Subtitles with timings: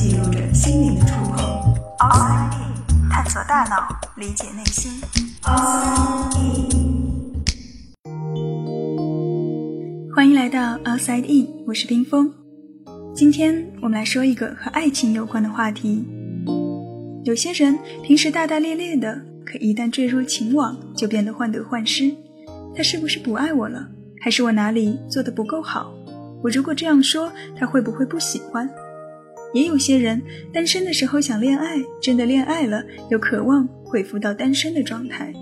[0.00, 1.74] 记录着心灵的触碰。
[1.98, 4.92] Outside In，探索大脑，理解内心。
[5.42, 7.42] Outside In，
[10.14, 12.32] 欢迎来到 Outside In，我是冰峰。
[13.12, 16.06] 今天我们来说一个和爱情有关的话题。
[17.24, 22.14] 有些人平时大大咧咧的，可一旦坠入情网，就变得患得患失。
[22.76, 23.88] 他是不是不爱我了？
[24.20, 25.92] 还是我哪里做的不够好？
[26.44, 28.70] 我如果这样说，他会不会不喜欢？
[29.54, 30.20] 也有些人
[30.52, 35.32] 单身的时候想恋爱，真的恋爱了，又渴望恢复到单身的状态。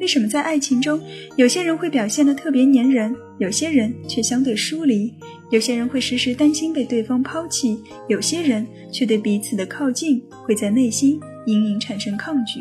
[0.00, 1.00] 为什么在爱情中，
[1.36, 5.14] 有些人会表现得特别粘人，有些人却相对疏离？
[5.50, 12.60] 有些人会时时担心被对方抛弃，有些人却对彼此的靠近会在内心隐隐产生抗拒。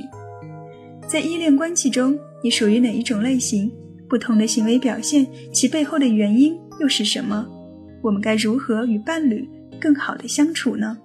[1.07, 3.71] 在依恋关系中，你属于哪一种类型？
[4.07, 7.45] 不同的行为表现，其背后的原因又是什么？
[8.01, 9.47] 我们该如何与伴侣
[9.79, 10.97] 更好的相处呢？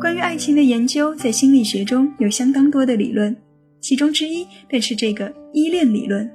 [0.00, 3.36] 关于爱情的研究，在心理学中有相当多的理论，
[3.80, 6.30] 其中之一便是这个依恋理论。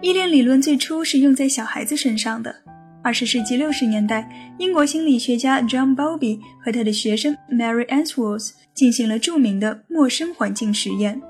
[0.00, 2.54] 依恋理论最初是用在小孩子身上的。
[3.02, 11.20] 二十世纪六十年代，英国心理学家 John Bowlby 和他的学生 Mary a n s w o r t h 进行了著名的陌生环境实验，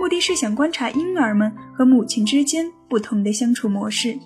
[0.00, 4.18] 目的是想观察婴儿们和母亲之间不同的相处模式。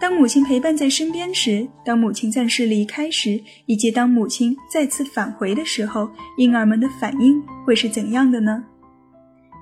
[0.00, 8.62] 当母亲陪伴在身边时，当母亲暂时离开时，以及当母亲再次返回的时候，婴儿们的反应会是怎样的呢？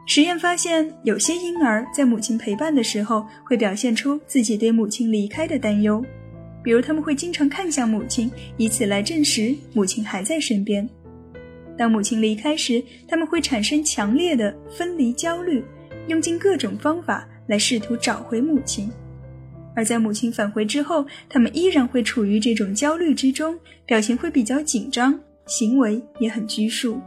[0.04, 6.04] 实验发现，有些婴儿在母亲陪伴的时候，会表现出自己对母亲离开的担忧。
[6.62, 10.86] 比如他们会经常看向母亲，以此来证实母亲还在身边。
[11.76, 15.64] 当母亲离开时，他们会产生强烈的分离焦虑，
[16.08, 18.90] 用尽各种方法来试图找回母亲。
[19.76, 27.00] 而在母亲返回之后，他们依然会处于这种焦虑之中，表情会比较紧张，行为也很拘束。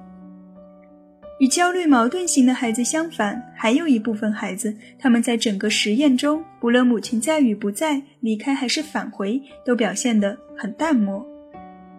[1.39, 11.25] 与焦虑矛盾型的孩子相反，还有一部分孩子，他们在整个实验中，不论母亲在与不在，离开还是返回，都表现得很淡漠。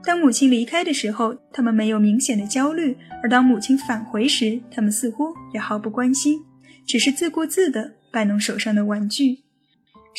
[0.05, 6.41] 当母亲离开的时候，他们没有明显的焦虑；而当母亲返回时，他们似乎也毫不关心，
[6.87, 9.39] 只是自顾自地摆弄手上的玩具。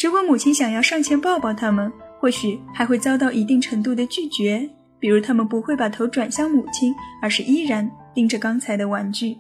[0.02, 4.70] 如果母亲想要上前抱抱他们，或许还会遭到一定程度的拒绝，
[5.00, 7.90] 比如他们不会把头转向母亲，而是依然。
[8.16, 9.38] 盯着刚才的玩具，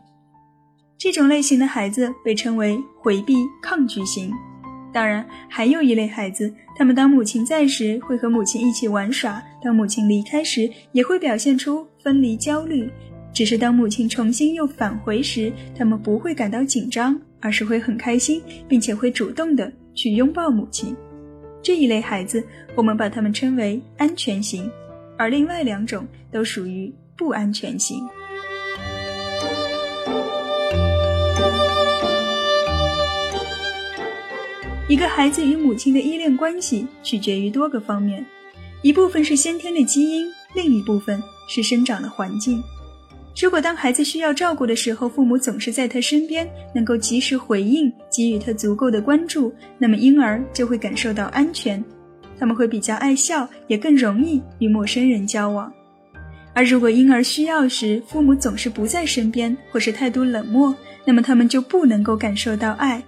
[0.97, 4.31] 这种类型的孩子被称为回避抗拒型。
[4.91, 12.89] 当然，还有一类孩子，他们当母亲在时会和母亲一起玩耍，当母亲离开时也会表现出分离焦虑。
[13.31, 20.95] 只是当母亲重新又返回时，他们不会感到紧张，而是会很开心，并且会主动的去拥抱母亲。
[21.61, 22.44] 这一类孩子，
[22.75, 24.69] 我们把他们称为安全型，
[25.17, 28.03] 而另外两种都属于不安全型。
[34.89, 38.25] 一个孩子与母亲的依恋关系取决于多个方面，
[38.81, 42.59] 一部分是先天的基因，另一部分是生长的环境。
[43.39, 51.81] 如果当孩子需要照顾的时候，父母总是在他身边，能够及时回应，给予他足够的关注，那么婴儿就会感受到安全，
[52.39, 55.71] 他们会比较爱笑，也更容易与陌生人交往。
[56.56, 60.75] 而如果婴儿需要时，父母总是不在身边，或是态度冷漠，
[61.06, 63.00] 那么他们就不能够感受到爱。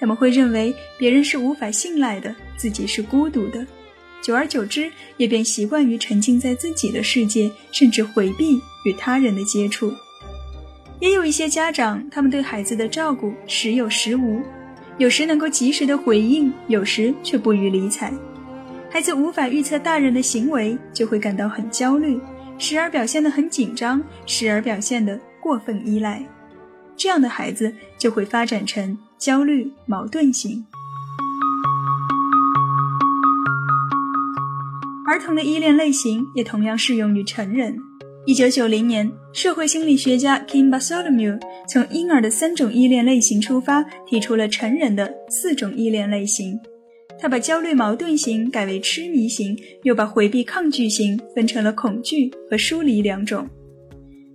[0.00, 3.66] 他们会认为别人是无法信赖的，自己是孤独的，
[4.20, 9.92] 久而久之，也便习惯于沉浸在自己的世界，甚至回避与他人的接触。
[11.00, 14.40] 也有一些家长，他们对孩子的照顾时有时无，
[14.98, 18.12] 有时能够及时的回应，有时却不予理睬。
[18.90, 22.18] 孩子无法预测大人的行为，就会感到很焦虑，
[22.58, 26.24] 时而表现得很紧张，时而表现得过分依赖。
[26.96, 28.96] 这样的孩子就会发展成。
[29.24, 30.66] 焦虑矛盾型，
[35.06, 37.74] 儿童的依恋类型也同样适用于成人。
[38.26, 46.60] 一九九零年，社会心理学家 Kim Bartholomew 从婴儿的三种依恋类型出发，提出了成人的四种依恋类型。
[47.18, 53.48] 他把焦虑矛盾型改为痴迷型，又把回避抗拒型分成了恐惧和疏离两种。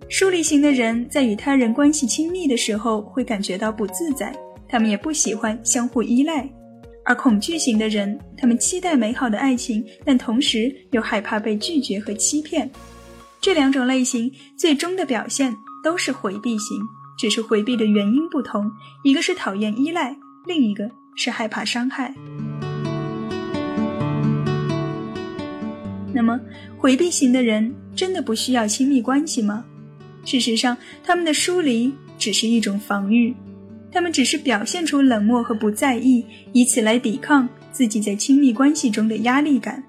[0.09, 4.35] 疏离型的人在与他人关系亲密的时候，会感觉到不自在。
[4.69, 6.47] 他们也不喜欢相互依赖，
[7.03, 12.69] 而恐惧型的人，他们期待美好的爱情，但同时又害怕被拒绝和欺骗。
[13.41, 16.77] 这两种类型最终的表现都是回避型，
[17.17, 18.71] 只是回避的原因不同，
[19.03, 22.13] 一个是讨厌依赖，另一个是害怕伤害。
[26.13, 26.39] 那么，
[26.77, 29.63] 回避型的人真的不需要亲密关系吗？
[30.25, 33.33] 事实上，他们的疏离只是一种防御，
[33.91, 39.83] 他们只是表现出冷漠和不在意，以此来抵抗自己在亲密关系中的压力感。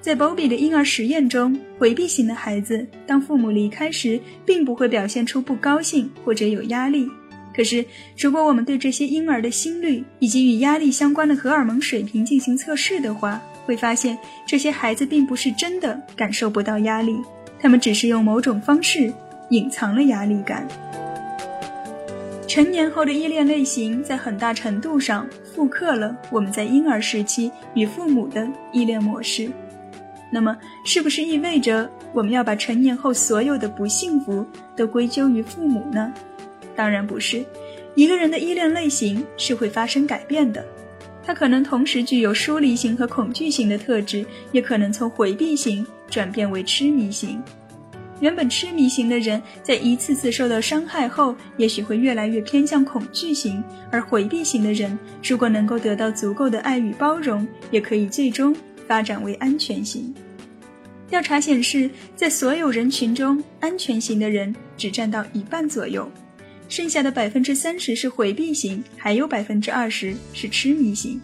[0.00, 7.06] 在鲍比的婴儿实验中，回避型的孩子当父母离开时，并不会表现出不高兴或者有压力。
[7.54, 7.84] 可是，
[8.16, 17.14] 如果我们对这些婴儿的心率以及与压力相关的荷尔蒙水平进行测试的话，会发现这些孩子并不是真的感受不到压力，
[17.58, 19.12] 他们只是用某种方式
[19.50, 20.66] 隐藏了压力感。
[22.50, 29.48] 成年后的依恋类型在很大程度上复刻了我们在婴儿时期与父母的依恋模式。
[30.32, 34.44] 那么，是不是意味着我们要把成年后所有的不幸福
[34.74, 36.12] 都归咎于父母呢？
[36.74, 37.44] 当然不是。
[37.94, 40.66] 一个人的依恋类型是会发生改变的，
[41.24, 47.40] 他可能同时具有疏离型和恐惧型的特质，也可能从回避型转变为痴迷型。
[48.20, 58.54] 原本痴迷型的人，在一次次受到伤害后，也许会越来越偏向恐惧型；而回避型的人，如果能够得到足够的爱与包容，也可以最终。
[58.86, 60.12] 发展为安全型。
[61.08, 66.10] 调查显示，在所有人群中，安全型的人只占到一半左右，
[66.68, 71.20] 剩下的百分之三十是回避型，还有百分之二十是痴迷型。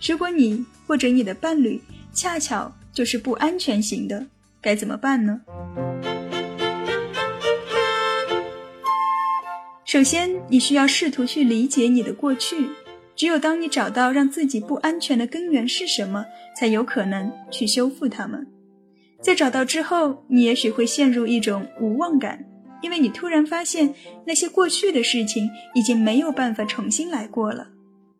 [0.00, 1.82] 如果你或者你的伴侣
[2.12, 4.24] 恰巧就是不安全型的，
[4.60, 5.40] 该怎么办呢？
[9.92, 12.70] 首先，你需要试图去理解你的过去。
[13.14, 16.24] 只有当你找到让自己不安全的根源是什么，
[16.56, 18.46] 才有可能去修复它们。
[19.20, 22.42] 在找到之后，你也许会陷入一种无望感，
[22.80, 23.94] 因为你突然发现
[24.24, 27.68] 那些过去的事情已经没有办法重新来过了。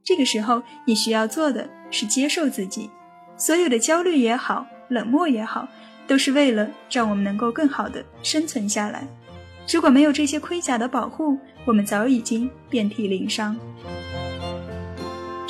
[0.05, 2.91] 这个时候，你需要做的是接受自己，
[3.39, 5.67] 所有的焦虑也好，冷漠也好，
[6.07, 9.09] 都是为了让我们能够更好的生存下来。
[9.71, 13.57] 如果没有这些盔甲的保护，我们早已经遍体鳞伤。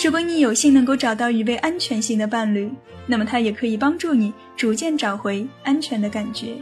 [0.02, 2.70] 如果你有幸能够找到一位安全型的伴侣，
[3.06, 6.54] 那么他也可以帮助你逐渐找回安全的感觉。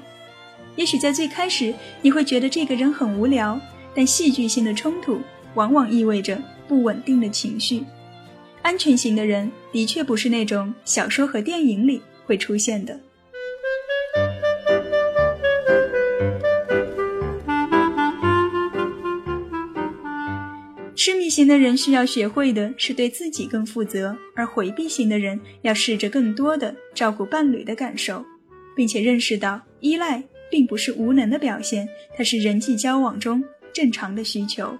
[0.76, 3.61] 也许在最开始你会觉得这个人很无聊，
[3.94, 5.20] 但戏剧性的冲突
[5.55, 7.85] 往往意味着不稳定的情绪。
[8.62, 12.99] 安全型的人的确不是那种小说和电影里会出现的。
[21.02, 28.23] 痴迷型的人需要学会的是对自己更负责，而回避型的人要试着更多的照顾伴侣的感受，
[28.76, 33.43] 并且认识到依赖并不是无能的表现，它是人际交往中
[33.73, 34.76] 正常的需求。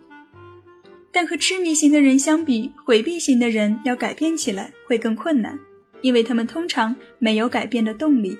[1.11, 5.59] 但和痴迷型的人相比，回避型的人要改变起来会更困难，
[6.03, 8.37] 因为他们通常没有改变的动力，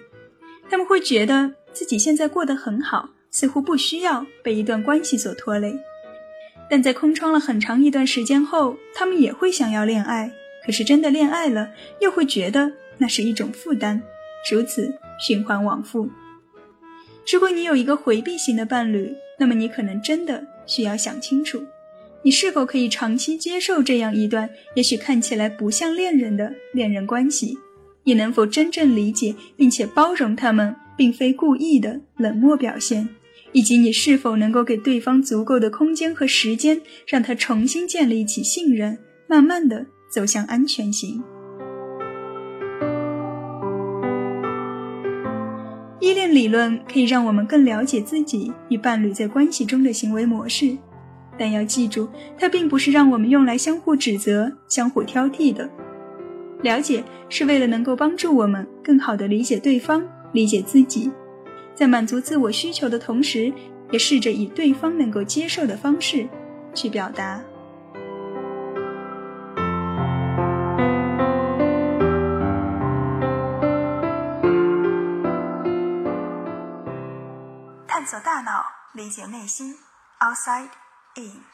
[0.69, 5.75] 他们会觉得自己现在过得很好，似乎不需要被一段关系所拖累。
[6.71, 10.31] 但在空窗了很长一段时间后，他们也会想要恋爱，
[10.65, 14.01] 可是真的恋爱了，又会觉得那是一种负担，
[14.51, 16.09] 如此循环往复。
[17.31, 21.61] 如果你有一个回避型的伴侣，那么你可能真的需要想清楚，
[22.23, 27.59] 你是否可以长期接受这样一段也许看起来不像恋人的恋人关系，
[28.05, 33.09] 你能否真正理解并且包容他们并非故意的冷漠表现？
[33.53, 41.23] 以及你是否能够给对方足够的空间和时间，让他重新建立起信任，慢慢的走向安全型。
[46.01, 50.77] 依恋理论可以让我们更了解自己与伴侣在关系中的行为模式，
[51.39, 55.69] 但要记住，它并不是让我们用来相互指责、相互挑剔的。
[56.63, 60.03] 了解是为了能够帮助我们更好的理解对方，
[60.33, 61.11] 理解自己。
[61.75, 63.53] 在满足自我需求的同时，
[63.91, 66.29] 也试着以对方能够接受的方式
[66.75, 67.43] 去表达。
[77.87, 79.75] 探索大脑，理解内心
[80.21, 80.69] ，Outside
[81.17, 81.50] In。